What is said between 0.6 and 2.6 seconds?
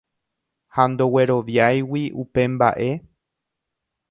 ha ndogueroviáigui upe